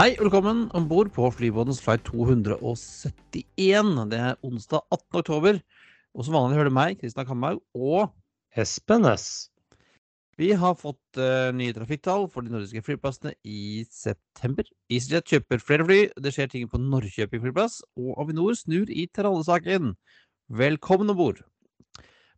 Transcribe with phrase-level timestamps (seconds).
[0.00, 3.90] Hei og velkommen om bord på flybåtens flight 271.
[4.08, 5.18] Det er onsdag 18.
[5.20, 5.58] oktober.
[6.16, 8.08] Og som vanlig hører du meg, Kristian Kamhaug, og
[8.56, 9.50] Espen S.
[10.40, 14.64] vi har fått uh, nye trafikktall for de nordiske flyplassene i september.
[14.88, 19.98] EasyJet kjøper flere fly, det skjer ting på Norrköping flyplass, og Avinor snur i trallesaken.
[20.48, 21.44] Velkommen om bord.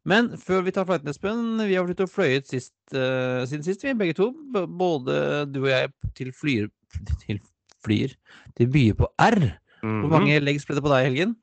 [0.02, 3.62] Men før vi tar flighten, Espen, vi har vært ute og fløyet sist, uh, siden
[3.70, 4.32] sist, vi begge to.
[4.50, 6.72] Både du og jeg til flyer
[7.26, 7.40] Til
[7.84, 8.14] flyer
[8.58, 9.40] Til byer på R.
[9.82, 10.10] Hvor Mhm.
[10.12, 11.36] mange leggs ble det på deg i helgen?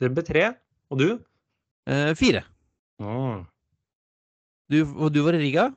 [0.00, 0.44] Det ble tre.
[0.90, 1.08] Og du?
[1.90, 2.44] Eh, fire.
[3.00, 3.46] Mm.
[4.70, 5.70] Du, du var i Riga?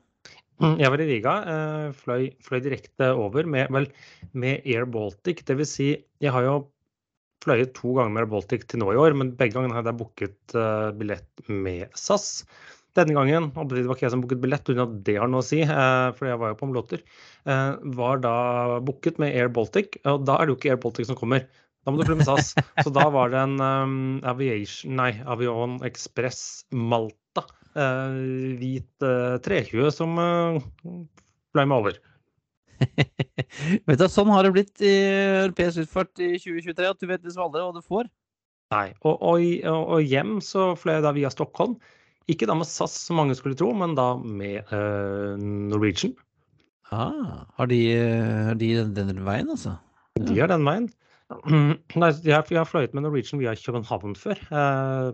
[0.60, 1.32] Jeg var i Riga.
[1.50, 3.88] eh, Fløy, fløy direkte over med, vel,
[4.32, 5.42] med Air Baltic.
[5.44, 5.88] Det vil si,
[6.22, 6.54] jeg har jo
[7.44, 9.98] fløyet to ganger med Air Baltic til nå i år, men begge gangene har jeg
[9.98, 12.44] booket eh, billett med SAS.
[12.94, 14.84] Denne gangen, og det var ikke jeg som booket billett, pga.
[15.06, 17.00] det har noe å si, eh, for jeg var jo på omlåter,
[17.42, 18.34] eh, var da
[18.86, 19.98] booket med Air Baltic.
[20.06, 21.42] Og da er det jo ikke Air Baltic som kommer.
[21.84, 22.54] Da må du fly med SAS.
[22.84, 27.44] Så da var det en um, Aviation, nei, Avion Express Malta,
[27.76, 28.16] eh,
[28.60, 30.56] hvit uh, 320, som uh,
[31.52, 31.98] ble med over.
[33.88, 34.94] vet du, Sånn har det blitt i
[35.44, 38.08] europeisk utfart i 2023, at du vet liksom aldri hva du får.
[38.72, 38.88] Nei.
[39.04, 41.76] Og, og, og hjem så fløy jeg da via Stockholm.
[42.32, 46.14] Ikke da med SAS, som mange skulle tro, men da med uh, Norwegian.
[46.94, 47.80] Ah, har de,
[48.48, 49.74] har de den, den veien, altså?
[50.20, 50.86] De har den veien.
[51.98, 54.38] Nei, jeg, har- har fløyet med Norwegian via København før.
[54.52, 55.10] eh,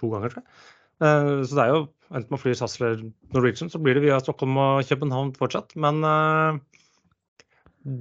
[0.00, 0.52] to ganger, tror jeg.
[1.04, 3.04] Eh, så det er jo enten man flyr SAS eller
[3.36, 5.76] Norwegian, så blir det via Stockholm og København fortsatt.
[5.80, 6.58] Men eh,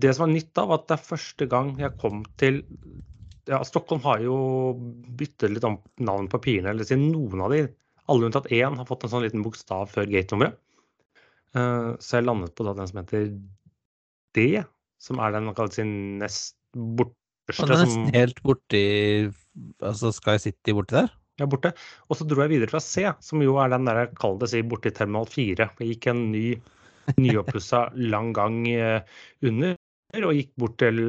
[0.04, 2.64] det som er nytt da, var at det er første gang jeg kom til
[3.50, 4.40] ja, Stockholm har jo
[5.20, 6.74] byttet litt om navn på papirene.
[6.74, 7.62] eller siden noen av de,
[8.10, 10.58] alle unntatt én, har fått en sånn liten bokstav før gate-nummeret.
[11.58, 13.30] Eh, så jeg landet på da den som heter
[14.38, 14.46] D,
[15.02, 17.66] som er den man kaller sin nest borteste.
[17.66, 18.84] Den er nesten helt borti
[19.82, 21.10] altså Sky City borti der?
[21.40, 21.72] Ja, borte.
[22.12, 24.52] Og så dro jeg videre fra C, som jo er den der, jeg kaller det
[24.52, 25.70] si, borti terminal 4.
[25.80, 26.46] Jeg gikk en ny,
[27.18, 29.00] nyoppussa lang gang eh,
[29.48, 29.78] under,
[30.20, 31.00] og gikk bort til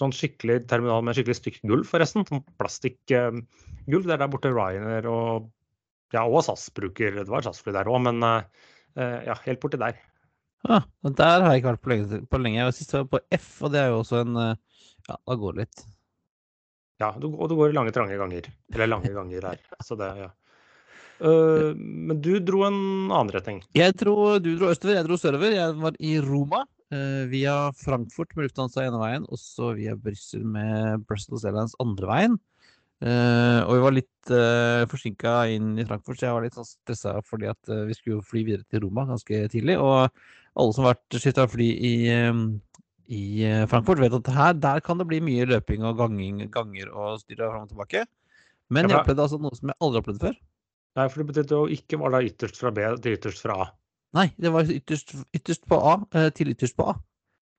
[0.00, 2.26] sånn skikkelig terminal med skikkelig stygt gulv, forresten.
[2.28, 3.42] Sånn plastikkgulv.
[3.88, 5.48] Det er der borte Ryanair og
[6.14, 7.16] ja, og SAS bruker.
[7.20, 9.98] Det var SAS-fly der òg, men eh, ja, helt borti der.
[10.64, 12.20] Ja, og der har jeg ikke vært på lenge.
[12.30, 12.60] På lenge.
[12.60, 14.54] Jeg var sist var på F, og det er jo også en eh,
[15.10, 15.84] Ja, da går det litt.
[17.02, 18.48] Ja, og du går i lange, trange ganger.
[18.72, 19.60] Eller lange ganger her.
[19.84, 20.30] Så det, ja.
[21.22, 23.60] Uh, men du dro en annen retning.
[23.76, 25.54] Jeg tror du dro østover, jeg dro sørover.
[25.54, 30.44] Jeg var i Roma Uh, via Frankfurt med Lufthansa ene veien, og så via Brussel
[30.46, 32.36] med Brussels Airlines andre veien.
[33.02, 36.68] Eh, og vi var litt uh, forsinka inn i Frankfurt, så jeg var litt sånn
[36.68, 39.76] stressa fordi at eh, vi skulle fly videre til Roma ganske tidlig.
[39.82, 40.08] Og
[40.54, 42.42] alle som har vært skifta fly i, eh,
[43.12, 46.92] i eh, Frankfurt, vet at her, der kan det bli mye løping og ganging, ganger
[46.92, 48.04] og styre fram og tilbake.
[48.72, 50.36] Men jeg opplevde altså noe som jeg aldri opplevde før.
[50.94, 53.72] Nei, for det betydde jo ikke var da ytterst fra B til ytterst fra A.
[54.14, 56.94] Nei, det var ytterst, ytterst på A eh, til ytterst på A.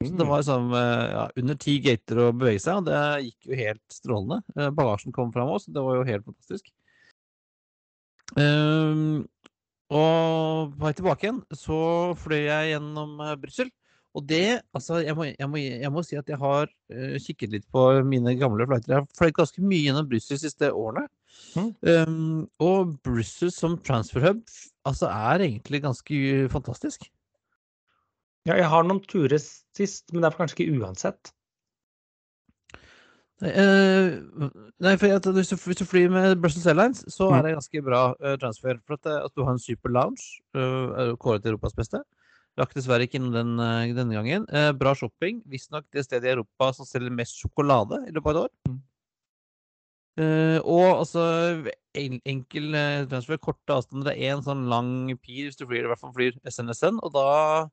[0.07, 3.49] Så det var liksom eh, ja, under ti gater å bevege seg, og det gikk
[3.49, 4.41] jo helt strålende.
[4.55, 6.73] Eh, Bagasjen kom fram også, det var jo helt fantastisk.
[8.35, 9.25] Um,
[9.93, 11.79] og på vei tilbake igjen så
[12.17, 13.69] fløy jeg gjennom uh, Brussel.
[14.15, 17.51] Og det, altså, jeg må, jeg, må, jeg må si at jeg har uh, kikket
[17.51, 18.93] litt på mine gamle flighter.
[18.93, 21.05] Jeg har fløyet ganske mye gjennom Brussel de siste årene.
[21.55, 21.69] Mm.
[21.83, 24.39] Um, og Brussel som transferhub
[24.87, 26.21] altså, er egentlig ganske
[26.53, 27.09] fantastisk.
[28.45, 31.31] Ja, jeg har noen turer sist, men det er kanskje ikke uansett.
[33.43, 34.13] Eh,
[34.79, 37.37] nei, for at hvis, du, hvis du flyr med Brussels Airlines, så Mm.
[37.37, 38.79] er det ganske bra eh, transfer.
[38.85, 40.23] For at, eh, at du har en super lounge,
[40.55, 41.99] uh, kåret til Europas beste.
[42.57, 44.45] Rakk dessverre ikke innom den eh, denne gangen.
[44.47, 45.41] Eh, bra shopping.
[45.51, 48.51] Visstnok det stedet i Europa som selger mest sjokolade i løpet av et år.
[48.69, 48.77] Mm.
[50.23, 51.25] Eh, og altså
[51.99, 54.13] en, enkel eh, transfer, korte avstander.
[54.13, 57.11] Det er én sånn lang pir hvis du flyr, i hvert fall flyr SNSN, og
[57.17, 57.25] da
[57.65, 57.67] eh,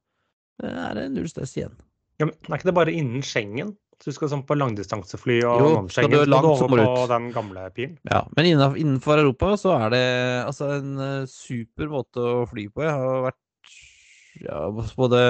[0.68, 1.74] er det null stress igjen.
[2.20, 3.74] Ja, men er ikke det bare innen Schengen?
[4.02, 6.72] Så du skal sånn på langdistansefly og Jo, non-Schengen, skal du langt, du så over
[6.72, 7.98] må du på den gamle pilen.
[8.10, 10.06] Ja, men innenfor, innenfor Europa så er det
[10.42, 12.82] altså en eh, super måte å fly på.
[12.82, 13.38] Jeg har vært
[14.42, 14.58] ja,
[14.98, 15.20] både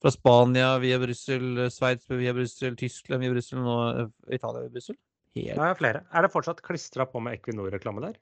[0.00, 5.00] fra Spania via Brussel, Sveits via Brussel, Tyskland via Brussel, nå eh, Italia via Brussel.
[5.38, 6.04] Helt Det er flere.
[6.12, 8.20] Er det fortsatt klistra på med Equinor-reklame der?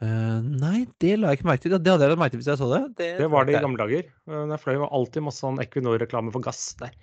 [0.00, 1.74] Eh, Nei, det la jeg ikke merke til.
[1.76, 2.82] Det hadde jeg lagt merke til hvis jeg så det.
[2.96, 4.06] Det, Det var det i gamle dager.
[4.30, 6.94] Da Jeg fløy jo alltid masse sånn Equinor-reklame for gass der.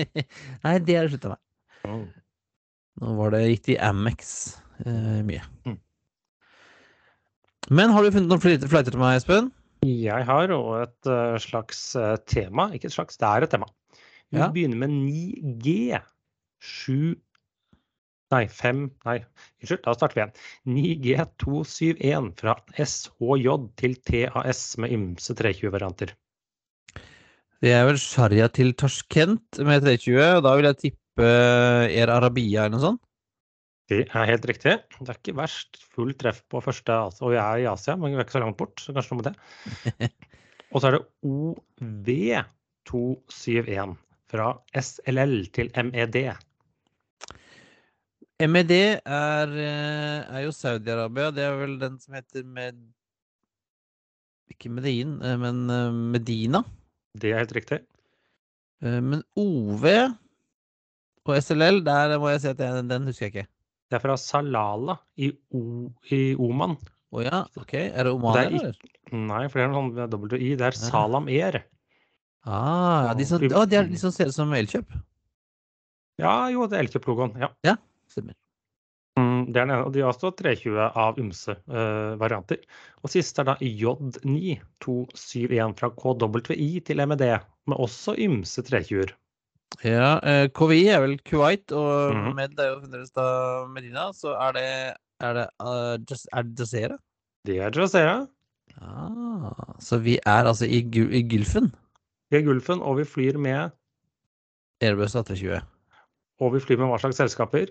[0.64, 2.06] Nei, det har jeg slutta med.
[3.02, 4.30] Nå var det riktig Amex
[4.86, 5.42] uh, mye.
[5.68, 5.76] Mm.
[7.76, 9.50] Men har du funnet noen flighter flighter til meg, Espen?
[9.86, 12.70] Jeg har òg et eh, slags eh, tema.
[12.74, 13.66] Ikke et slags, det er et tema.
[14.32, 14.48] Vi Ja.
[14.54, 16.00] begynner med 9G.
[16.62, 17.14] 7
[18.34, 19.20] Nei, 5 Nei,
[19.62, 20.34] unnskyld, da starter vi igjen.
[20.76, 26.14] 9G271 fra SHJ til TAS med ymse 320-varianter.
[27.62, 31.28] Det er vel Sharia til Tashkent med 320, og da vil jeg tippe
[31.86, 33.02] Air Arabia eller noe sånt?
[33.86, 34.74] Det er helt riktig.
[34.98, 35.78] Det er ikke verst.
[35.94, 36.92] Full treff på første,
[37.22, 39.20] og vi er i Asia, men vi er ikke så langt bort, så kanskje noe
[39.22, 39.36] med det.
[40.74, 41.06] Og så er det
[42.90, 43.94] OV271
[44.26, 46.16] fra SLL til MED.
[48.44, 51.30] MED er, eh, er jo Saudi-Arabia.
[51.32, 52.76] Det er vel den som heter Med...
[54.52, 56.60] Ikke Medin, eh, men eh, Medina.
[57.16, 57.80] Det er helt riktig.
[58.84, 59.86] Men OV
[61.26, 63.46] og SLL, der må jeg si at jeg, den husker jeg ikke.
[63.88, 66.76] Det er fra Salala i, o, i Oman.
[67.16, 67.72] Å ja, OK.
[67.78, 68.78] Er det Oman, Det er eller?
[69.16, 70.52] Nei, for det er noe sånn WI.
[70.60, 71.62] Det er Salam Air.
[72.44, 74.92] Ah, ja, de som, å, de, er, de som ser ut som Elkjøp?
[76.20, 77.32] Ja, jo, det er Elkjøp-logoen.
[77.40, 77.78] Ja.
[78.10, 78.34] Stemmer.
[79.18, 82.56] Mm, Det er den ene, og de har også 320 av ymse uh, varianter.
[83.02, 87.24] Og siste er da J9271 fra KWI til MED,
[87.66, 89.10] med også ymse 320-er.
[89.84, 92.34] Ja, eh, KVI er vel Kuwait, og Mhm.
[92.36, 93.24] Med er jo fremdeles da
[93.68, 94.10] Medina.
[94.12, 96.96] Så er det Er det, uh, Jas- er det Jazeera?
[97.46, 98.26] Det er Jazeera.
[98.82, 101.72] Ah, så vi er altså i, Gu- i Gulfen?
[102.30, 103.70] Vi er Gulfen, og vi flyr med
[104.82, 105.60] Airbus A320.
[106.40, 107.66] Og vi flyr med hva slags selskaper?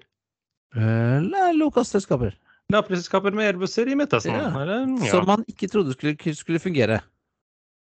[0.75, 2.35] Eller lokalselskaper.
[2.73, 4.33] Lavprisselskaper med elbusser i Midtøsten.
[4.33, 4.49] Ja.
[4.65, 5.09] Ja.
[5.11, 7.01] Som man ikke trodde skulle, skulle fungere.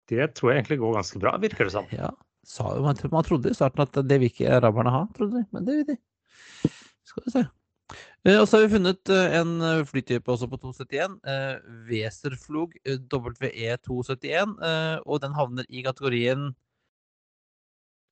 [0.08, 1.86] Det tror jeg egentlig går ganske bra, virker det som.
[1.94, 2.10] Ja,
[2.44, 5.44] sa man, man trodde i starten at det vil ikke araberne ha, trodde de.
[5.54, 5.96] Men det vil de.
[7.06, 7.44] Skal vi se.
[8.24, 11.18] Eh, Og så har vi funnet eh, en eh, flytype også på 271.
[11.28, 11.54] Eh,
[11.90, 14.56] Weserflug eh, WE271.
[14.64, 16.48] Eh, og den havner i kategorien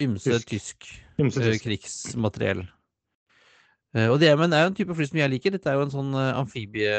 [0.01, 0.87] ymse Tysk.
[1.19, 1.65] eh, tysk.
[1.65, 2.67] krigsmateriell.
[3.97, 5.51] Eh, og det men er jo en type fly som jeg liker.
[5.55, 6.91] Dette er jo en sånn eh, amfibiefly.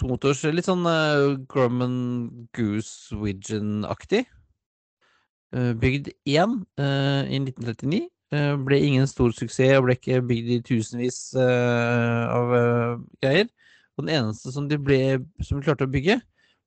[0.00, 0.84] Tomotors, litt sånn
[1.52, 1.96] Grumman
[2.56, 4.24] Goose Widgeon-aktig.
[5.50, 8.06] Eh, bygd én eh, i 1939.
[8.30, 12.92] Eh, ble ingen stor suksess og ble ikke bygd i tusenvis eh, av eh,
[13.24, 13.48] greier.
[13.98, 15.00] Og den eneste som de, ble,
[15.42, 16.20] som de klarte å bygge,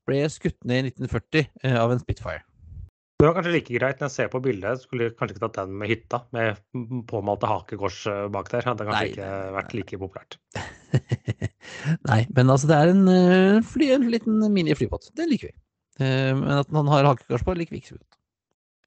[0.07, 2.43] ble skutt ned i 1940 eh, av en Spitfire.
[3.19, 4.81] Det var kanskje like greit når jeg ser på bildet.
[4.83, 6.57] Skulle kanskje ikke tatt den med hytta, med
[7.09, 8.65] påmalte hakekors eh, bak der.
[8.67, 10.39] Hadde kanskje Nei, ikke nei, nei, vært like populært.
[12.09, 15.07] Nei, men altså det er en, eh, fly, en liten miniflybåt.
[15.15, 15.55] Det liker vi.
[16.01, 18.19] Eh, Men at han har hakekors på, liker vi ikke så godt.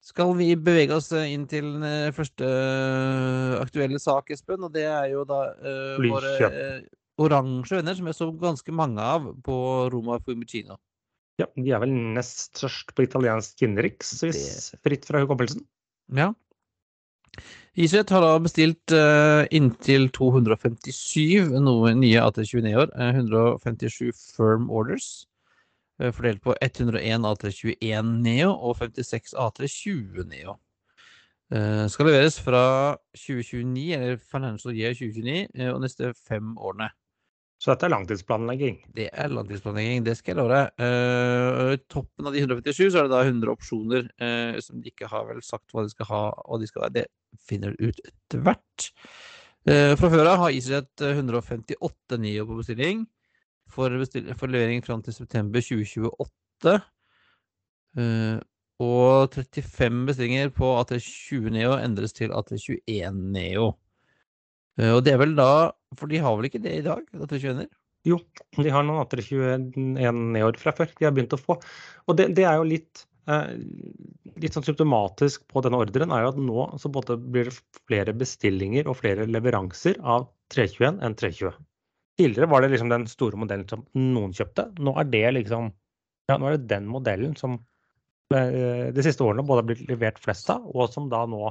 [0.07, 2.47] Skal vi bevege oss inn til den første
[3.59, 4.63] aktuelle sak, Espen?
[4.63, 6.85] Og det er jo da uh, våre eh,
[7.19, 9.57] oransje venner, som jeg så ganske mange av på
[9.91, 10.79] Roma Fiumicino.
[11.41, 15.67] Ja, De er vel nest størst på italiensk innenriks, hvis fritt fra hukommelsen.
[16.17, 16.31] Ja.
[17.77, 22.93] Iseth har da bestilt uh, inntil 257 noe nye AT29-er.
[22.97, 25.27] eh, 157 firm orders.
[26.01, 30.57] eh, fordelt på 101 AT21 Neo og 56 AT20 Neo.
[31.53, 36.89] Uh, skal leveres fra 2029, eller financial year 2029, eh, og neste fem årene.
[37.57, 38.83] Så dette er langtidsplanlegging.
[38.97, 40.83] Det er langtidsplanlegging, det skal jeg love deg.
[40.83, 45.09] Uh, toppen av de 157 så er det da 100 opsjoner uh, som de ikke
[45.09, 46.91] har vel sagt hva de skal ha, og de skal ha.
[46.93, 47.07] Det
[47.49, 48.89] finner du ut etter hvert.
[49.67, 53.07] Uh, fra før av har eh, 158 Nio på bestilling
[53.73, 56.77] for, bestill for levering fram til september 2028.
[57.97, 58.37] Uh,
[58.85, 63.73] og 35 bestillinger på AT20 Neo endres til AT21 Neo.
[64.81, 65.51] Eh, og det er vel da
[65.97, 67.05] For de har vel ikke det i dag?
[67.17, 67.69] AT21-er?
[68.07, 68.21] Jo,
[68.63, 70.91] de har noen AT21 år fra før.
[70.95, 71.57] De har begynt å få.
[72.07, 73.57] Og det, det er jo litt, eh,
[74.43, 77.57] litt sånn symptomatisk på denne ordren, er jo at nå så både blir det
[77.89, 81.59] flere bestillinger og flere leveranser av 321 enn 320.
[82.17, 84.71] Tidligere var det liksom den store modellen som noen kjøpte.
[84.79, 85.73] Nå er det liksom
[86.31, 87.59] ja, nå er det den modellen som
[88.35, 91.43] eh, de siste årene både har blitt levert flest av, og som da nå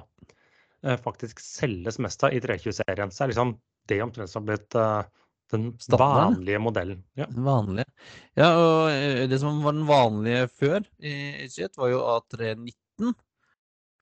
[1.01, 3.13] faktisk selges mest av i 320-serien.
[3.13, 3.55] Så er liksom
[3.89, 5.03] det omtrent som har blitt eh,
[5.51, 7.03] den vanlige modellen.
[7.13, 7.25] Ja.
[7.29, 7.85] Den vanlige.
[8.33, 11.13] Ja, og eh, det som var den vanlige før i
[11.45, 13.13] EasyJet, var jo A319.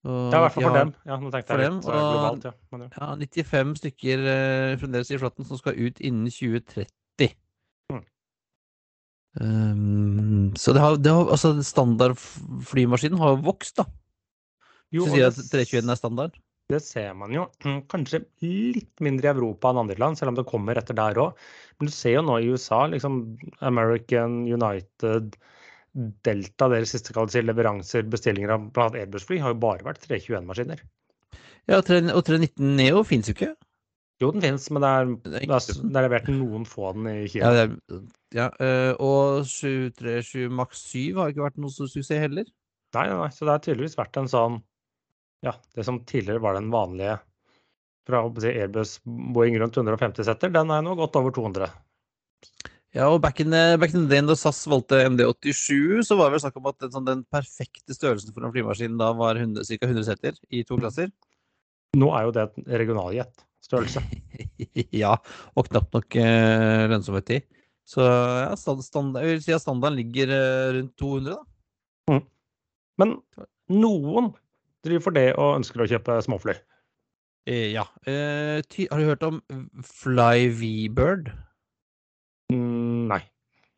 [0.04, 0.94] Og Ja, i hvert fall for dem.
[1.08, 2.54] Ja, nå tenkte jeg litt eh, globalt, ja.
[2.72, 2.92] Men, ja.
[3.00, 7.36] Ja, 95 stykker eh, fremdeles i flåtten som skal ut innen 2030.
[7.92, 8.02] Mm.
[9.44, 13.88] Um, så det har, det har, altså standardflymaskinen har jo vokst, da.
[14.92, 16.42] Hvis Så og sier at 321 er standard.
[16.74, 20.40] Det ser man jo mm, kanskje litt mindre i Europa enn andre land, selv om
[20.40, 21.44] det kommer etter der òg.
[21.78, 23.22] Men du ser jo nå i USA, liksom
[23.66, 25.38] American, United,
[26.26, 28.90] Delta, deres siste si, leveranser, bestillinger av bl.a.
[29.04, 30.82] Airbus-fly, har jo bare vært 321-maskiner.
[31.70, 33.54] Ja, og 319 Neo fins jo ikke.
[34.22, 37.08] Jo, den fins, men det er, Det er er, er levert noen få av den
[37.12, 37.54] i Kina.
[37.54, 38.04] Ja, er,
[38.36, 42.48] ja eh, og 737 Max 7 har ikke vært noe stor suksess heller.
[42.94, 44.60] Nei, nei, så det har tydeligvis vært en sånn
[45.44, 47.18] Ja, det som tidligere var den vanlige
[48.08, 51.70] fra Airbus Boeing rundt 150 setter, den er nå godt over 200.
[52.94, 56.36] Ja, og back in, back in the day da SAS valgte MD87, så var det
[56.36, 59.80] vel snakk om at den, sånn, den perfekte størrelsen for en flymaskin da var ca.
[59.88, 61.10] 100 seter i to klasser.
[61.98, 64.04] Nå er jo det et regionaljetstørrelse.
[65.04, 65.16] ja,
[65.58, 67.42] og knapt nok eh, lønnsomhet i.
[67.88, 72.22] Så ja, stand, stand, jeg vil si at standarden ligger eh, rundt 200, da.
[73.02, 73.18] Men
[73.74, 74.32] noen
[74.86, 76.56] driver for det og ønsker å kjøpe småfly.
[77.50, 77.84] Eh, ja.
[78.08, 79.42] Eh, har du hørt om
[79.84, 81.32] Fly V-Bird?
[82.52, 83.22] Mm, nei.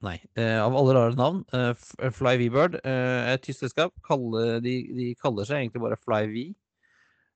[0.05, 0.19] Nei.
[0.37, 1.41] Eh, av alle rare navn.
[1.55, 1.73] Eh,
[2.13, 3.95] Fly V-Bird et tysk selskap.
[4.61, 6.45] De, de kaller seg egentlig bare Fly V.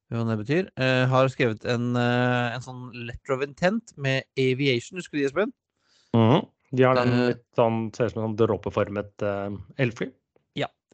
[0.10, 0.70] Hva det betyr.
[0.82, 5.02] Eh, har skrevet en, en sånn letter of intent med aviation.
[5.02, 5.54] Husker du det, Espen?
[6.18, 6.48] Mhm.
[6.70, 9.24] De har den litt sånn, ser ut som en sånn dråpeformet
[9.82, 10.12] elfly.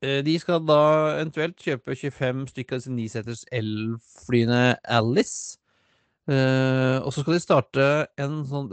[0.04, 0.80] Eh, De skal da
[1.20, 5.60] eventuelt kjøpe 25 stykker av disse niseters elflyene Alice.
[6.26, 7.84] Uh, og så skal de starte
[8.18, 8.72] en sånn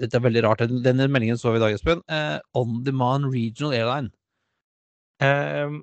[0.00, 0.62] Dette er veldig rart.
[0.80, 2.00] Denne meldingen så vi i dag, Espen.
[2.08, 4.08] Uh, On Demand Regional Airline.
[5.20, 5.76] Eh,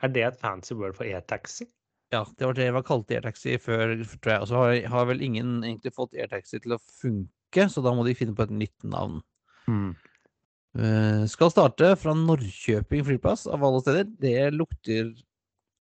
[0.00, 1.68] er det et fancy word for airtaxi?
[2.10, 4.40] Ja, det var det jeg var kalt airtaxi før, tror jeg.
[4.40, 8.06] Og så har, har vel ingen egentlig fått airtaxi til å funke, så da må
[8.08, 9.20] de finne på et nytt navn.
[9.68, 10.09] Eh,
[11.30, 14.04] skal starte fra Norrköping flyplass, av alle steder.
[14.22, 15.08] Det lukter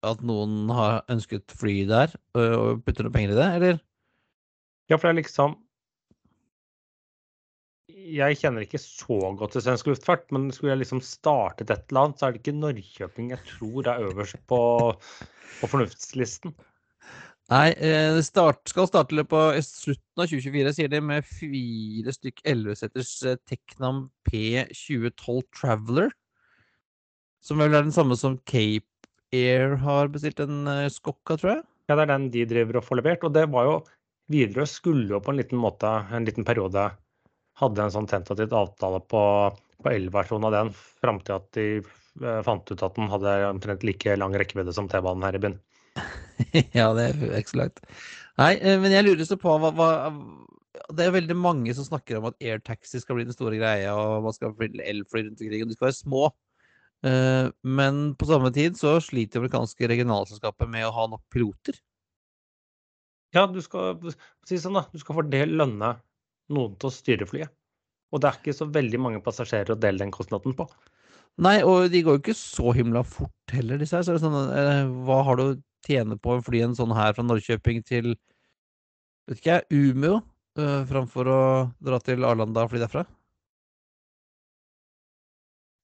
[0.05, 3.79] at noen har ønsket fly der, øh, og putter noen penger i det, eller?
[4.91, 5.61] Ja, for det er liksom
[8.05, 12.09] Jeg kjenner ikke så godt til svensk luftfart, men skulle jeg liksom startet et eller
[12.09, 14.59] annet, så er det ikke Norrköping jeg tror er øverst på,
[15.61, 16.53] på fornuftslisten.
[17.53, 21.27] Nei, eh, det start, skal starte i løpet av slutten av 2024, sier de, med
[21.29, 26.15] fire stykk 11-seters eh, Technam P2012 Traveler.
[27.45, 28.89] Som vel er den samme som Cape
[29.35, 31.63] Air har bestilt en uh, Skokka, tror jeg.
[31.91, 33.27] Ja, det er den de driver og får levert.
[33.29, 33.75] Og det var jo
[34.33, 36.87] Widerøe skulle jo på en liten måte, en liten periode,
[37.61, 39.21] hadde en sånn tentativt avtale på,
[39.85, 40.73] på L-versjonen av den,
[41.05, 44.89] fram til at de eh, fant ut at den hadde omtrent like lang rekkevidde som
[44.89, 45.59] T-banen her i byen.
[46.79, 47.81] ja, det er ikke så langt.
[48.41, 49.89] Nei, eh, men jeg lurer så på hva, hva
[50.95, 54.25] Det er veldig mange som snakker om at airtaxi skal bli den store greia, og
[54.27, 56.29] man skal flytte elfly rundt omkring, og de skal være små.
[57.07, 61.79] Eh, Men på samme tid så sliter amerikanske regionalselskapet med å ha nok piloter.
[63.35, 63.99] Ja, du skal
[64.47, 65.97] si sånn da, du skal fordele lønne
[66.55, 67.53] noen til å styre flyet.
[68.15, 70.69] Og det er ikke så veldig mange passasjerer å dele den kostnaden på.
[71.43, 74.05] Nei, og de går jo ikke så himla fort heller, disse her.
[74.07, 75.47] Så er det sånn, eh, hva har du
[75.85, 78.15] tjene på å fly en sånn her fra Norrköping til
[79.29, 80.21] vet ikke jeg, Umeå,
[80.61, 81.43] uh, framfor å
[81.85, 83.05] dra til Arlanda og fly derfra?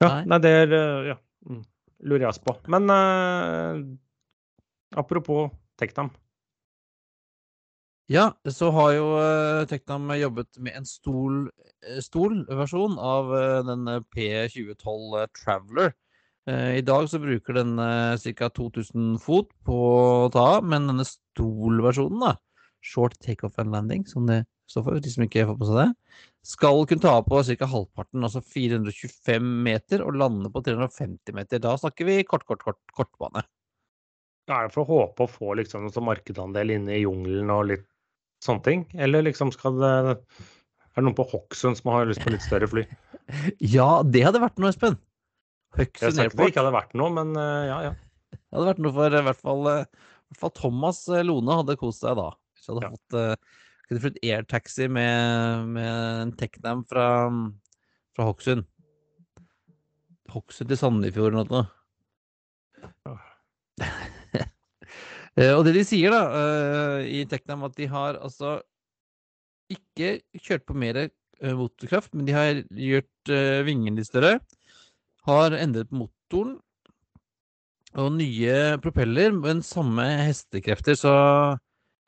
[0.00, 0.22] Ja, Nei.
[0.32, 1.64] nei, det er eh, ja, mm,
[2.08, 2.54] lurer jeg på.
[2.72, 3.82] Men uh,
[4.96, 6.08] apropos Teknam.
[8.08, 11.44] Ja, så har jo uh, Teknam jobbet med en stol
[11.80, 15.92] versjon stolversjon av uh, den eh, P2012 eh, Traveler.
[16.50, 18.48] Eh, I dag så bruker den uh, ca.
[18.56, 19.76] 2000 fot på
[20.24, 22.34] å ta av, men denne stolversjonen, da,
[22.82, 25.88] short takeoff and landing, som det står for, de som ikke får på seg det,
[26.46, 27.68] skal kunne ta av på ca.
[27.74, 31.62] halvparten, altså 425 meter, og lande på 350 meter.
[31.62, 33.44] Da snakker vi kort, kort, kort, kortbane.
[34.50, 37.68] Er det for å håpe å få liksom noen sånn markedsandel inne i jungelen og
[37.70, 37.86] litt
[38.42, 38.82] sånne ting?
[38.98, 40.16] Eller liksom skal det Er
[40.98, 42.88] det noen på Hokksund som har lyst på litt større fly?
[43.76, 44.96] Ja, det hadde vært noe, Espen!
[45.70, 47.92] Jeg Høgsund sa ikke det ikke hadde vært noe, men eh, ja, ja.
[48.34, 51.58] Det hadde vært noe for i hvert fall, eh, i hvert fall Thomas eh, Lone
[51.60, 52.30] hadde kost seg da.
[52.56, 52.94] Hvis jeg hadde Ja.
[52.96, 53.48] fått
[53.90, 57.06] kunne flytt airtaxi med, med en Technam fra,
[58.14, 58.62] fra Hokksund.
[60.30, 61.64] Hokksund til Sandefjord eller noe.
[63.06, 63.16] Ja.
[65.56, 68.58] og det de sier da eh, i Technam, at de har altså
[69.70, 73.34] ikke kjørt på mer eh, motorkraft, men de har gjort
[73.66, 74.38] vingene litt større.
[75.28, 76.58] Har endret motoren
[77.98, 81.14] og nye propeller, men samme hestekrefter, så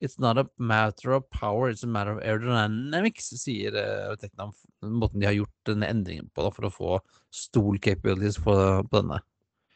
[0.02, 4.50] It's not a matter of power, it's a matter of aerodynamics, sier uh, Technam.
[4.83, 6.97] Måten de har gjort denne endringen på da, for å få
[7.31, 9.21] stol capabilities på, på denne.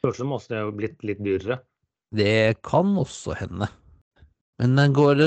[0.03, 1.61] Kanskje må det jo blitt litt dyrere.
[2.11, 3.71] Det kan også hende.
[4.59, 5.23] Men den går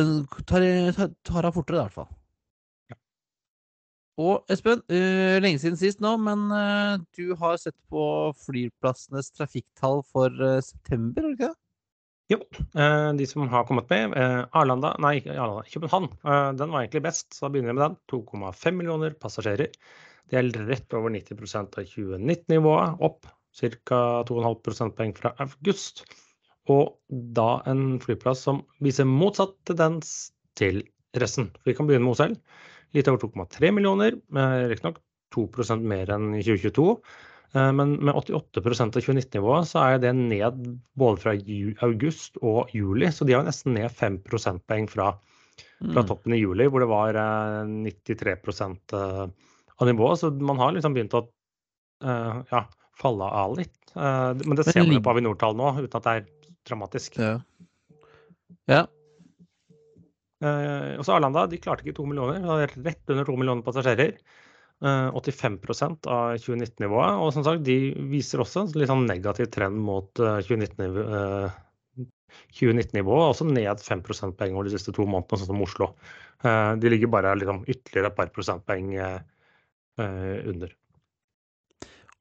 [0.49, 2.11] tar, tar, tar av fortere, i hvert fall.
[4.19, 8.03] Og Espen, uh, lenge siden sist nå, men uh, du har sett på
[8.43, 11.59] flyplassenes trafikktall for uh, september, har du ikke det?
[12.29, 12.37] Jo,
[13.17, 14.11] de som har kommet med.
[14.53, 16.11] Arlanda, nei, ikke Arlanda, København.
[16.59, 17.95] Den var egentlig best, så da begynner vi med den.
[18.13, 19.71] 2,5 millioner passasjerer.
[20.29, 23.25] Det er rett over 90% av 2019-nivået, opp
[23.57, 24.03] ca.
[24.29, 26.03] 2,5 prosentpoeng fra august.
[26.69, 30.83] Og da en flyplass som viser motsatt tendens til
[31.17, 31.49] resten.
[31.65, 32.37] Vi kan begynne med OSL.
[32.97, 34.15] Litt over 2,3 millioner,
[34.69, 34.97] riktignok
[35.35, 36.95] 2% mer enn 2022.
[37.55, 40.65] Eh, men med 88% av 2019-nivået så er det ned
[40.99, 41.35] både fra
[41.87, 43.09] august og juli.
[43.13, 45.11] Så de har nesten ned 5 prosentpoeng fra,
[45.79, 46.07] fra, mm.
[46.11, 47.19] toppen i juli, hvor det var
[47.69, 49.23] 93 eh, eh,
[49.79, 50.21] av nivået.
[50.21, 51.27] Så man har liksom begynt å
[51.99, 52.61] ja,
[52.95, 53.75] falle av litt.
[53.91, 57.17] Men det ser man jo på Avinor-tall nå, uten at det er dramatisk.
[57.19, 57.33] Ja.
[58.71, 58.85] ja.
[60.39, 64.19] Også Arlanda de klarte ikke to millioner, rett under to millioner passasjerer.
[64.79, 67.17] 85 eh, av 2019-nivået.
[67.19, 71.65] Og som sagt, de viser også en litt sånn negativ trend mot 2019-nivået.
[72.53, 75.87] 2019-nivået, også ned 5 prosentpoeng over de siste to månedene, sånn som Oslo.
[76.45, 79.17] Eh, de ligger bare liksom, ytterligere et par prosentpoeng eh,
[79.99, 80.75] under.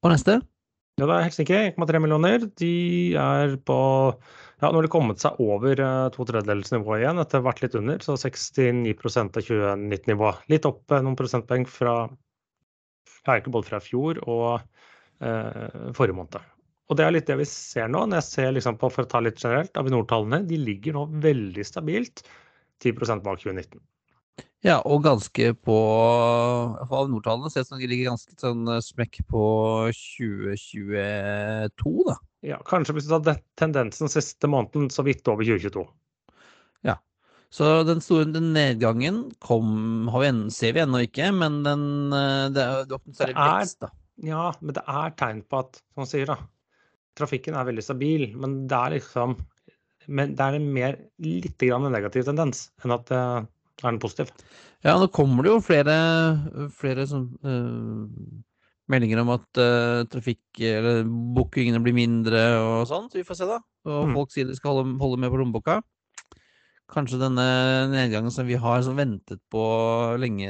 [0.03, 0.39] Og neste?
[0.99, 2.43] Ja, det er Helsinki, 1,3 millioner.
[2.59, 2.73] De
[3.15, 3.79] er på
[4.59, 5.79] ja, Nå har de kommet seg over
[6.11, 8.03] to tredjedels nivå igjen, etter vært litt under.
[8.03, 10.41] Så 69% av 2019-nivået.
[10.51, 14.49] Litt opp noen prosentpoeng fra ja, egentlig både fra fjor og
[15.23, 16.51] eh, forrige måned.
[16.89, 18.03] Og det er litt det vi ser nå.
[18.09, 21.67] når jeg ser liksom på, For å ta litt generelt, Avinor-tallene de ligger nå veldig
[21.69, 22.25] stabilt
[22.83, 23.79] 10% bak 2019.
[24.67, 25.75] Ja, og ganske på
[26.83, 29.43] Av Nordtallene ser ser ut som de ligger ganske sånn eh, smekk på
[29.95, 32.17] 2022, da.
[32.47, 35.85] Ja, kanskje hvis du tar tendensen siste måneden så vidt over 2022.
[36.87, 36.97] Ja.
[37.55, 41.85] Så den store den nedgangen kom, vi ser vi ennå ikke, men den,
[42.15, 43.93] eh, det, det åpnet seg litt vekst, da.
[44.27, 46.41] Ja, men det er tegn på at, som man sier, da,
[47.19, 48.27] trafikken er veldig stabil.
[48.35, 49.39] Men det er liksom
[50.09, 53.19] men det er en mer litt grann en negativ tendens enn at det
[53.83, 54.33] er den positiv.
[54.87, 55.97] Ja, nå kommer det jo flere,
[56.75, 58.07] flere som, uh,
[58.91, 61.05] meldinger om at uh, trafikk eller
[61.37, 63.61] bookingene blir mindre og sånn, så vi får se, da.
[63.89, 64.19] Og mm.
[64.19, 65.81] folk sier de skal holde, holde med på lommeboka
[66.89, 67.45] kanskje denne
[67.93, 69.63] nedgangen som vi har som ventet på
[70.21, 70.49] lenge,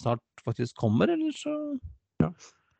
[0.00, 1.54] snart faktisk kommer, eller så
[2.22, 2.32] ja.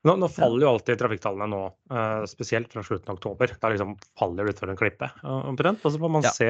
[0.07, 3.51] Nå, nå, faller jo alltid trafikktallene nå, uh, spesielt fra slutten av oktober.
[3.61, 5.83] Da liksom faller det utfor en klippe omtrent.
[5.83, 6.33] Og så får man ja.
[6.37, 6.49] se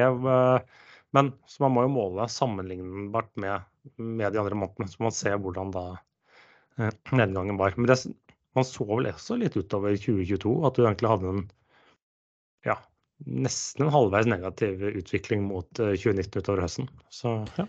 [1.15, 3.65] Men så man må jo måle sammenlignbart med,
[3.97, 4.89] med de andre månedene.
[4.91, 5.85] Så man ser hvordan da
[7.15, 7.73] nedgangen var.
[7.77, 7.97] Men det,
[8.57, 11.43] man så vel også litt utover 2022 at du egentlig hadde en
[12.67, 12.75] ja,
[13.25, 16.89] nesten en halvveis negativ utvikling mot 2019 eh, utover høsten.
[17.13, 17.67] Så ja.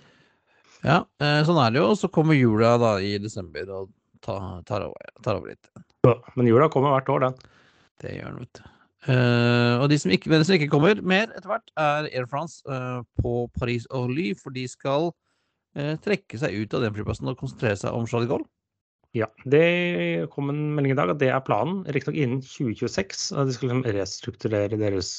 [0.80, 1.92] Ja, eh, sånn er det jo.
[1.98, 3.90] Så kommer jula da i desember og
[4.24, 5.72] tar, tar, over, tar over, litt.
[6.06, 7.56] Ja, men jula kommer hvert år, den.
[8.00, 8.79] Det gjør den, vet du.
[9.08, 12.60] Uh, og de som, ikke, de som ikke kommer mer etter hvert, er Air France
[12.68, 17.38] uh, på Paris Orly, for de skal uh, trekke seg ut av den flyplassen og
[17.40, 18.48] konsentrere seg om Charles Gaulle.
[19.16, 21.80] Ja, det kom en melding i dag at det er planen.
[21.88, 23.24] Riktignok innen 2026.
[23.48, 25.14] De skal liksom restrukturere deres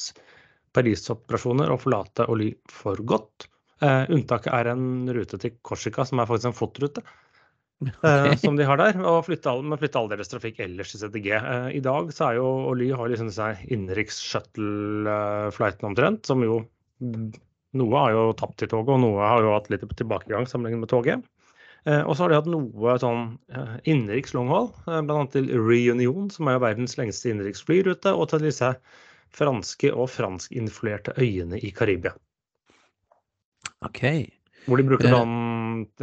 [0.77, 3.49] Paris-operasjoner og forlate Orly for godt.
[3.81, 7.03] Unntaket er en rute til Korsika, som er faktisk en FOT-rute.
[8.03, 8.37] Eh, okay.
[8.37, 11.29] som de har der, og flytte all, flytte all deres trafikk ellers til CTG.
[11.37, 16.61] Eh, I dag så er jo Oly har liksom disse innenriks shuttle-flightene omtrent, som jo
[17.01, 20.89] Noe har jo tapt til toget, og noe har jo hatt litt tilbakegang sammenlignet med
[20.91, 21.21] toget.
[21.87, 23.23] Eh, og så har de hatt noe sånn
[23.87, 25.21] innenriks longhold, bl.a.
[25.31, 28.73] til Reunion, som er jo verdens lengste innenriks flyrute, og til disse
[29.33, 32.11] franske og franskinfluerte øyene i Karibia.
[33.87, 34.03] Ok.
[34.67, 35.37] Hvor de bruker sånn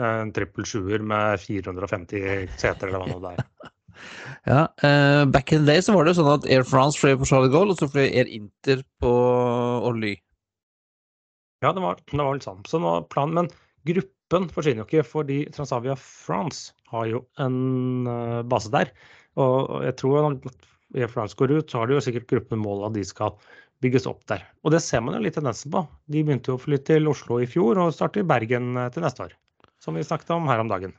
[0.03, 3.75] en trippel sjuer med 450 seter, eller hva det er.
[4.53, 7.29] ja, uh, back in the day så var det sånn at Air France fløy på
[7.31, 9.13] Charlie Gaulle, og så fløy Air Inter på
[9.89, 10.17] Orly.
[11.65, 12.63] Ja, det var, det var litt sånn.
[12.71, 13.53] Så nå planen, men
[13.89, 18.93] gruppen forsvinner jo ikke, fordi Transavia France har jo en uh, base der.
[19.39, 20.59] Og jeg tror når
[20.99, 23.37] Air France går ut, så har de jo sikkert gruppen mål at de skal
[23.85, 24.45] bygges opp der.
[24.65, 25.85] Og det ser man jo litt tendensen på.
[26.11, 29.05] De begynte jo å flytte til Oslo i fjor og starter i Bergen eh, til
[29.07, 29.37] neste år.
[29.83, 30.97] Som vi snakket om her om dagen.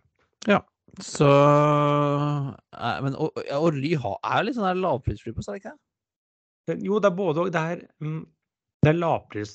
[0.48, 0.62] Ja,
[1.04, 6.80] så Og Men Orly er jo litt sånn lavprisflyplass, er det ikke det?
[6.86, 7.52] Jo, det er både og.
[7.54, 8.24] Det er, mm,
[8.86, 9.54] det er lavpris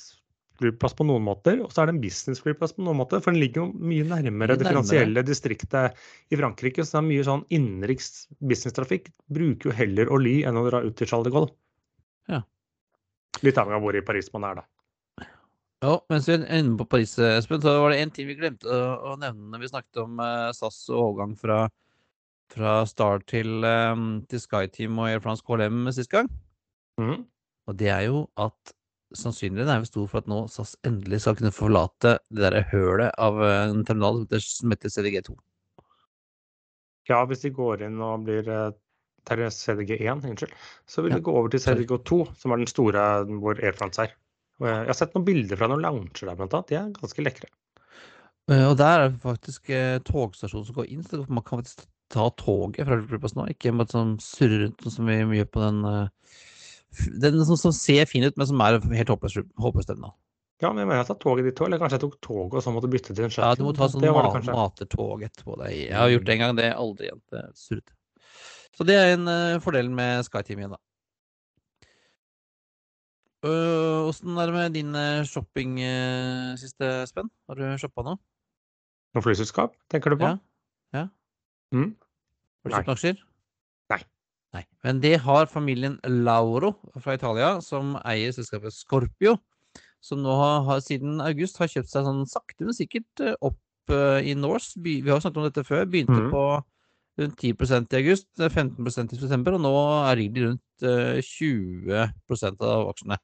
[0.59, 3.23] flyplass på noen måter, og så er det en businessflyplass på noen måter.
[3.23, 5.99] For den ligger jo mye nærmere det finansielle distriktet
[6.31, 6.85] i Frankrike.
[6.85, 9.11] Så det er mye sånn innenriks businesstrafikk.
[9.35, 11.51] Bruker jo heller Orly enn å dra ut til Charles de Gaulle.
[12.31, 12.43] Ja.
[13.43, 14.69] Litt avhengig av hvor i Paris man er, da.
[15.85, 18.69] Ja, mens vi er inne på Paris, Espen, så var det en ting vi glemte
[18.71, 21.59] å, å nevne når vi snakket om uh, SAS og overgang fra,
[22.55, 26.31] fra Star til, um, til SkyTeam og Air France KLM sist gang.
[27.01, 27.27] Mm.
[27.69, 28.75] Og det er jo at
[29.15, 33.13] sannsynligheten er jo stor for at nå SAS endelig skal kunne forlate det der hølet
[33.21, 35.37] av eh, en terminal som heter- som heter CDG2.
[37.11, 38.49] Ja, hvis de går inn og blir
[39.31, 40.53] eh, ter- CDG1, unnskyld,
[40.87, 41.61] så vil Ja, de gå over til.
[41.61, 43.05] CDG2, som er den store
[43.41, 44.13] hvor Air France er.
[44.61, 46.69] Jeg har sett noen bilder fra noen lounger der, blant annet.
[46.69, 47.49] De er ganske lekre.
[48.51, 51.87] Eh, Og der er det faktisk togstasjonen togstasjon som går inn, så man kan faktisk
[52.13, 55.85] ta toget fra flyplassen nå, ikke bare sånn surre rundt som vi gjør på den
[55.89, 56.09] eh,
[57.19, 60.13] Den som, som ser fin ut, men som er helt håpløs, håpløs terminal.
[60.63, 62.63] Ja, men jeg mener jeg tatt toget ditt òg, eller kanskje jeg tok toget og
[62.63, 63.49] så måtte bytte til en shuttle.
[63.51, 64.55] Ja, du må ta sånn Det var det ma kanskje.
[64.55, 65.73] matertog etterpå deg.
[65.89, 67.21] Jeg har gjort det en gang, det er aldri igjen.
[67.35, 67.97] Det surrete.
[68.75, 70.81] Så det er en uh, fordel med SkyTeam igjen, da.
[73.45, 77.29] Åssen uh, er det med din eh, shopping uh, siste, Spenn?
[77.49, 78.19] Har du shoppa noe?
[79.15, 80.33] Noe flyselskap, tenker du på?
[80.33, 80.39] Ja.
[80.97, 81.05] ja.
[81.77, 81.93] Mm.
[82.65, 83.21] Har du kjøpt noen aksjer?
[83.93, 84.01] Nei.
[84.57, 84.65] Nei.
[84.87, 89.37] Men det har familien Lauro fra Italia, som eier selskapet Scorpio,
[90.03, 93.61] som nå har, siden august har kjøpt seg sånn sakte, men sikkert opp
[94.25, 94.81] i Norse.
[94.81, 95.85] Vi har jo snakket om dette før.
[95.93, 96.31] Begynte mm.
[96.33, 96.45] på
[97.21, 99.75] rundt 10% i august, eh, 15 i september, og nå
[100.11, 102.03] er de rundt eh, 20
[102.65, 103.19] av aksjene.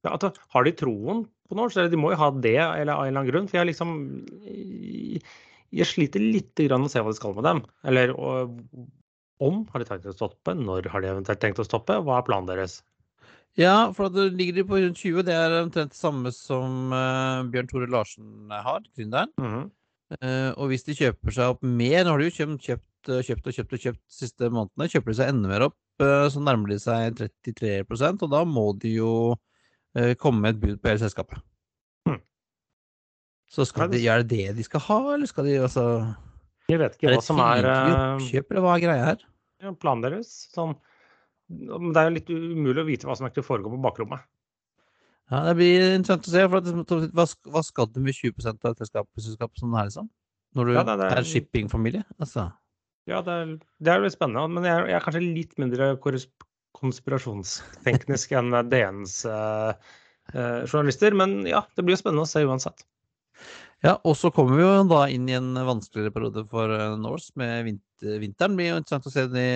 [0.00, 1.76] Ja, altså, har de troen på norsk?
[1.76, 3.48] Eller de må jo ha det eller av en eller annen grunn.
[3.50, 3.90] For jeg liksom
[5.70, 7.60] Jeg sliter litt grann å se hva de skal med dem.
[7.86, 8.56] Eller og,
[9.44, 10.54] om har de tenkt å stoppe?
[10.56, 12.00] Når har de eventuelt tenkt å stoppe?
[12.04, 12.80] Hva er planen deres?
[13.58, 15.24] Ja, for at det ligger de på rundt 20.
[15.26, 19.32] Det er omtrent det samme som eh, Bjørn Tore Larsen har, gründeren.
[19.40, 19.62] Mhm.
[19.66, 19.79] Eh,
[20.18, 23.46] og hvis de kjøper seg opp mer, nå har de jo kjøpt, kjøpt, eh, kjøpt
[23.46, 26.42] og kjøpt og kjøpt de siste månedene, kjøper de seg enda mer opp, eh, så
[26.42, 29.12] nærmer de seg 33 og da må de jo
[29.96, 31.40] eh, komme med et bud på hele selskapet.
[32.08, 32.20] Hmm.
[33.50, 35.86] Så skal de, er det det de skal ha, eller skal de altså
[36.68, 39.26] Jeg vet ikke hva som er eh, oppkjøp, eller hva er greia her?
[39.60, 40.30] ja, planen deres.
[40.54, 40.74] Sånn,
[41.50, 44.24] det er jo litt umulig å vite hva som egentlig foregår på bakrommet.
[45.30, 46.48] Ja, Det blir interessant å se.
[46.48, 50.08] for at, hva, hva skal du med 20 av et selskap, som er her, liksom?
[50.58, 52.04] Når du Ja, nei, det er- er shippingfamilie?
[52.18, 52.52] Altså.
[53.06, 54.50] Ja, det er, det er litt spennende.
[54.50, 55.96] Men jeg, er- jeg er kanskje litt mindre
[56.74, 59.72] konspirasjonsteknisk enn DNs eh,
[60.34, 61.14] eh, journalister.
[61.14, 62.84] Men ja, det blir jo spennende å se uansett.
[63.82, 67.32] Ja, og så kommer vi jo da inn i en vanskeligere periode for eh, Norse
[67.40, 68.56] med vinter, vinteren.
[68.56, 69.48] Det blir jo interessant å se det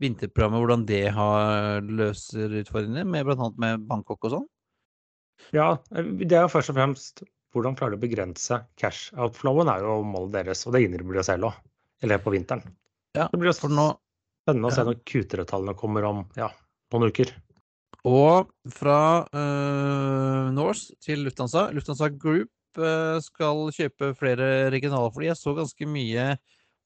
[0.00, 4.48] vinterprogrammet, hvordan det har, løser utfordringene, med annet med Bangkok og sånn.
[5.56, 7.24] Ja, eh, det er jo først og fremst
[7.54, 10.62] hvordan klarer du å begrense cash outflowen, er jo målet deres.
[10.66, 11.58] Og det innrømmer de selv òg,
[12.04, 12.62] eller på vinteren.
[13.18, 13.90] Ja, Det blir for nå
[14.44, 16.50] spennende å se når Q3-tallene kommer om ja,
[16.94, 17.32] noen uker.
[18.08, 21.66] Og fra uh, Norse til Lufthansa.
[21.74, 22.48] Lufthansa Group
[22.80, 25.28] uh, skal kjøpe flere regionalfly.
[25.28, 26.30] Jeg så ganske mye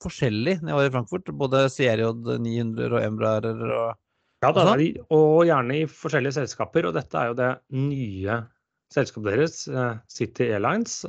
[0.02, 1.30] forskjellig når jeg var i Frankfurt.
[1.38, 2.08] Både CRJ
[2.42, 4.00] 900 og Embraer og
[4.44, 6.88] Ja, da, de, og gjerne i forskjellige selskaper.
[6.90, 8.38] Og dette er jo det nye
[8.94, 11.00] selskapet deres, eh, City Airlines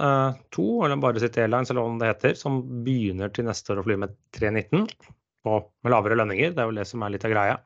[0.55, 3.85] 2, eller bare City Airlines, eller hva det heter, som begynner til neste år å
[3.85, 4.87] fly med 319
[5.45, 6.55] og med lavere lønninger.
[6.55, 7.57] Det er vel det som er litt av greia.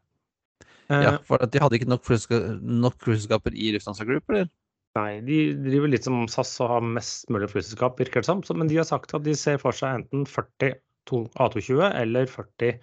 [0.90, 4.50] Eh, Ja, for at de hadde ikke nok flyselska- flyselskaper i Lufthansa Group, eller?
[4.98, 8.42] Nei, de driver litt som SAS og har mest mulig flyselskap, virker det som.
[8.58, 10.74] Men de har sagt at de ser for seg enten 40
[11.10, 12.80] A220 eller 40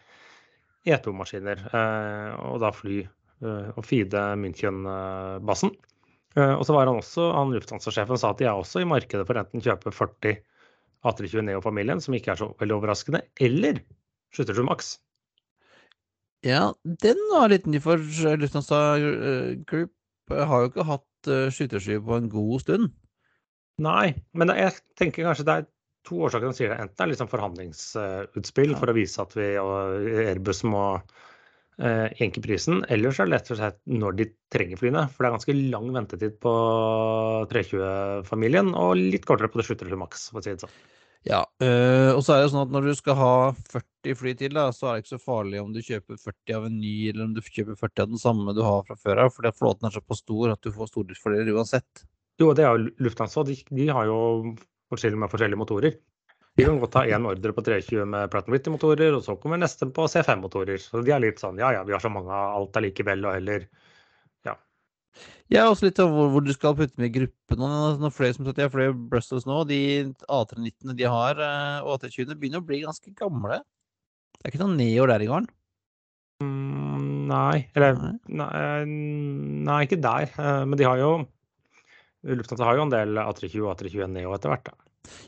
[0.86, 1.62] E2-maskiner.
[1.70, 5.72] Eh, og da fly eh, og feede München-basen.
[6.36, 9.26] Eh, og så var han også, han Lufthansa-sjefen sa at de er også i markedet
[9.28, 10.38] for enten kjøpe 40
[11.06, 13.82] A320 Neo-familien, som ikke er så veldig overraskende, eller
[14.36, 14.96] 77 Max.
[16.46, 17.98] Ja, den var litt ny for
[18.38, 18.80] Lufthansa
[19.66, 19.92] Group.
[20.30, 22.90] Har jo ikke hatt skytersky på en god stund.
[23.82, 25.66] Nei, men jeg tenker kanskje det er
[26.06, 26.80] to årsaker som sier det.
[26.82, 32.06] Enten er det litt sånn forhandlingsutspill for å vise at vi og Airbus må eh,
[32.20, 35.06] jenke prisen, eller så er det rett og slett når de trenger flyene.
[35.12, 36.52] For det er ganske lang ventetid på
[37.52, 40.78] 320-familien, og litt kortere på det slutter maks, for å si det sånn.
[41.26, 43.30] Ja, øh, og så er det sånn at når du skal ha
[43.72, 46.68] 40 fly til, da, så er det ikke så farlig om du kjøper 40 av
[46.68, 49.32] en ny, eller om du kjøper 40 av den samme du har fra før av,
[49.34, 52.06] fordi flåten er såpass stor at du får stordriftsfordeler uansett.
[52.38, 53.42] Jo, det er jo Lufthansa.
[53.48, 54.18] De, de har jo
[54.92, 55.96] forskjellige med forskjellige motorer.
[56.56, 59.88] Vi kan godt ta én ordre på 320 med Pratt Whitney-motorer, og så kommer neste
[59.92, 60.78] på C5-motorer.
[60.80, 63.36] Så de er litt sånn ja ja, vi har så mange av alt allikevel, og
[63.36, 63.66] heller
[65.48, 67.60] Ja, også litt av hvor, hvor du skal putte med i gruppen.
[67.62, 69.78] og Når flere som sier jeg flere Brussels nå, de
[70.28, 73.60] A319-ene de har, øh, og A320-ene, begynner å bli ganske gamle.
[74.36, 75.48] Det er ikke noen neoer der i gården.
[76.42, 78.12] mm, Nei, eller Nei.
[78.28, 78.84] nei,
[79.70, 80.28] nei, ikke der.
[80.36, 81.12] Eh, Men de har jo
[82.26, 84.64] Lufthansa har jo en del A320 og A321 Neo etter hvert.
[84.66, 84.74] da.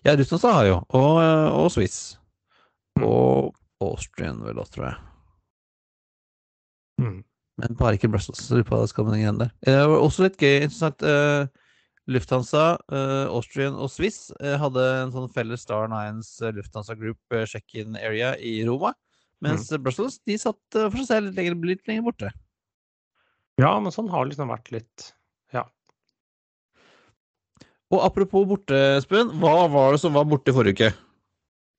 [0.04, 2.16] Ja, Lufthansa har jo, og, øh, og Swiss.
[2.98, 3.04] Mm.
[3.06, 4.96] Og Austrian vel også, tror jeg.
[7.00, 7.18] Mm.
[7.58, 8.40] Men bare ikke Brussels.
[8.42, 9.50] så på det skal med igjen der.
[9.66, 11.02] Eh, Det var også litt gøy, interessant.
[11.02, 11.46] eh,
[12.08, 17.18] Lufthansa, eh, Austrian og Swiss eh, hadde en sånn felles Star Nines eh, Lufthansa Group
[17.30, 18.94] eh, check-in area i Roma.
[19.44, 22.30] Mens Brussels de satt eh, for seg selv litt lenger, litt lenger borte.
[23.60, 25.12] Ja, men sånn har det liksom vært litt.
[27.94, 29.30] Og apropos borte, Espen.
[29.40, 30.90] Hva var det som var borte i forrige uke?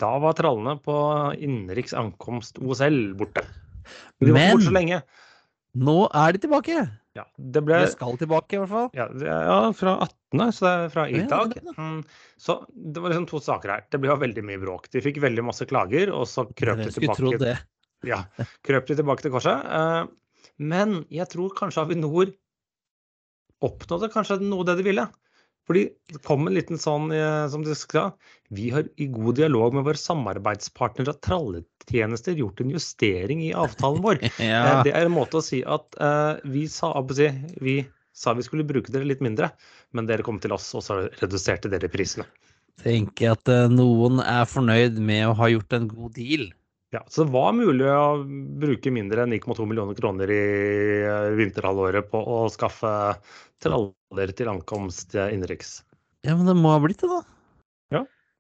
[0.01, 0.95] Da var trallene på
[1.37, 3.43] innenriks ankomst OSL borte.
[4.19, 5.01] Men de var borte så lenge.
[5.79, 6.79] Nå er de tilbake!
[7.17, 8.87] Ja, det ble De skal tilbake, i hvert fall.
[8.95, 11.53] ja, ja, fra 18., så det er fra i dag.
[11.57, 11.73] det.
[11.77, 11.99] Mm,
[12.39, 13.83] Så det var liksom to saker her.
[13.91, 14.87] Det ble jo veldig mye bråk.
[14.93, 17.55] De fikk veldig masse klager, og så krøp de tilbake,
[18.07, 18.21] ja,
[18.65, 19.65] krøp de tilbake til korset.
[19.65, 20.07] Eh,
[20.59, 22.31] Men jeg tror kanskje Avinor
[23.67, 25.05] oppnådde kanskje noe det de ville.
[25.69, 28.07] Fordi det kom en liten sånn, eh, som du sa,
[28.49, 34.01] vi har i god dialog med våre samarbeidspartnere av tralletjenester gjort en justering i avtalen
[34.01, 34.23] vår.
[34.39, 34.81] Eh, Ja.
[34.83, 37.75] Det er en måte å si at uh, vi, sa, jeg vi
[38.17, 39.51] sa vi skulle bruke dere litt mindre,
[39.93, 42.25] men dere kom til oss, og så reduserte dere prisene.
[42.79, 46.47] Tenker at eh, noen er fornøyd med å ha gjort en god deal.
[46.95, 48.23] Ja, Så det var mulig å
[48.61, 50.45] bruke mindre enn 9,2 millioner kroner i
[51.05, 52.93] eh, vinterhalvåret på å skaffe
[53.61, 55.83] traller til ankomst eh, innenriks.
[56.25, 57.21] Ja, men det må ha blitt det, da.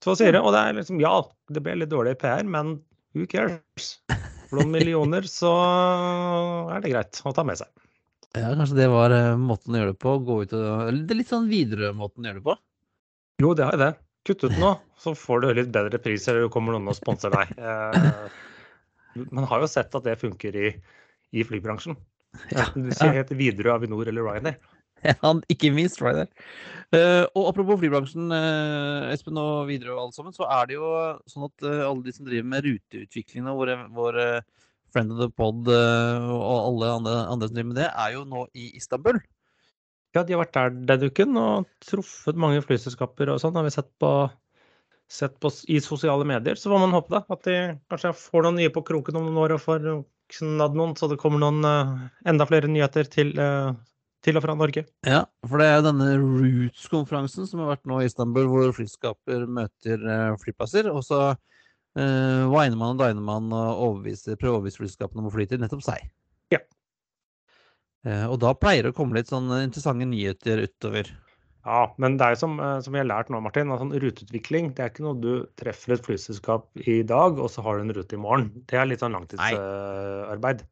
[0.03, 1.11] Så sier det, og det er liksom, ja,
[1.51, 2.77] det ble litt dårlig PR, men
[3.15, 3.97] who cares?
[4.47, 5.51] For noen millioner så
[6.71, 7.67] er det greit å ta med seg.
[8.37, 10.13] Ja, Kanskje det var eh, måten å gjøre det på.
[10.23, 12.55] Gå ut og, det er litt sånn Widerøe-måten å gjøre det på.
[13.43, 13.93] Jo, det har jeg det.
[14.29, 17.55] Kutt ut nå, så får du litt bedre pris, eller kommer noen og sponser deg.
[17.57, 18.29] Eh,
[19.33, 20.73] Man har jo sett at det funker i,
[21.33, 21.97] i flybransjen.
[22.53, 24.59] Ja, du sier heter Widerøe, Avinor eller Ryanair.
[24.99, 26.27] Ja, ikke minst Ryder.
[26.91, 30.89] Uh, og apropos flybransjen, eh, Espen og Widerøe og alle sammen, så er det jo
[31.29, 34.25] sånn at eh, alle de som driver med ruteutviklingen og våre, våre
[34.91, 38.25] Friend of the Pod eh, og alle andre, andre som driver med det, er jo
[38.27, 39.21] nå i Istanbul.
[40.15, 43.73] Ja, de har vært der denne uken og truffet mange flyselskaper og sånn, har vi
[43.75, 44.13] sett på,
[45.11, 46.57] sett på i sosiale medier.
[46.57, 47.57] Så får man håpe da, at de
[47.91, 49.85] kanskje får noen nye på kroken om noen år og får
[50.39, 53.73] knadd noen, så det kommer noen uh, enda flere nyheter til, uh,
[54.25, 54.85] til og fra Norge.
[55.05, 59.45] Ja, for det er jo denne Roots-konferansen som har vært nå i Istanbul, hvor flyselskaper
[59.45, 60.89] møter uh, flyplasser.
[60.89, 65.33] Og så uh, viner man og diner man og prøver å overbevise flyselskapene om å
[65.37, 66.09] fly til nettopp seg.
[68.07, 71.11] Eh, og da pleier det å komme litt sånn interessante nyheter utover.
[71.67, 74.71] Ja, men det er som, eh, som vi har lært nå, Martin, at sånn ruteutvikling
[74.73, 77.95] det er ikke noe du treffer et flyselskap i dag, og så har du en
[77.97, 78.51] rute i morgen.
[78.71, 80.63] Det er litt sånn langtidsarbeid.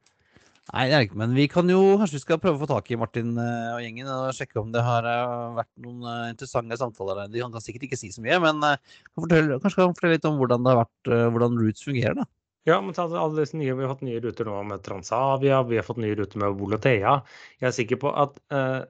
[0.67, 2.89] Nei, det er ikke, men vi kan jo kanskje vi skal prøve å få tak
[2.91, 6.79] i Martin eh, og gjengen og sjekke om det har eh, vært noen eh, interessante
[6.79, 7.21] samtaler.
[7.31, 8.81] De kan sikkert ikke si så mye, men eh,
[9.13, 12.19] kan fortelle, kanskje kan fortelle litt om hvordan det har vært, eh, hvordan Roots fungerer,
[12.19, 12.27] da.
[12.67, 15.85] Ja, men alle disse nye, Vi har hatt nye ruter nå med Transavia, vi har
[15.87, 17.13] fått nye ruter med Volotea.
[17.61, 18.83] Jeg er sikker på at uh,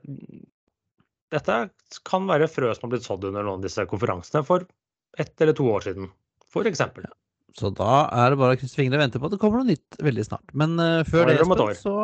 [1.34, 1.58] dette
[2.10, 4.66] kan være frø som har blitt sådd under noen av disse konferansene for
[5.22, 6.10] ett eller to år siden,
[6.50, 6.82] f.eks.
[7.58, 9.70] Så da er det bare å krysse fingrene og vente på at det kommer noe
[9.70, 10.56] nytt veldig snart.
[10.58, 11.96] Men uh, før det, Espen, så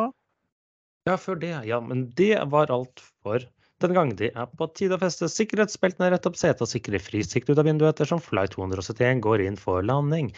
[1.10, 1.56] Ja, før det.
[1.66, 3.42] Ja, men det var alt for
[3.82, 4.12] denne gang.
[4.18, 7.66] Det er på tide å feste sikkerhetsbeltene rett opp setet og sikre frisikt ut av
[7.66, 10.30] vinduet ettersom flight 271 går inn for landing.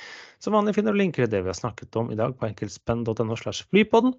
[0.42, 3.38] Som vanlig finner du linker til det vi har snakket om i dag på enkeltspenn.no
[3.40, 4.16] slash flypodden.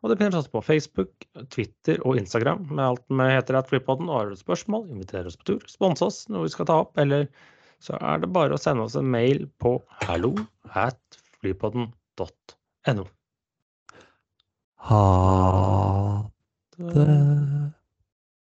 [0.00, 1.12] Og det finner oss på Facebook,
[1.52, 4.08] Twitter og Instagram med alt med heter at flypodden.
[4.08, 6.94] Og har du spørsmål, inviter oss på tur, spons oss, noe vi skal ta opp,
[7.00, 7.28] eller
[7.84, 10.34] så er det bare å sende oss en mail på hallo
[10.76, 13.08] at flypodden.no.
[14.90, 15.04] Ha
[16.80, 17.69] det.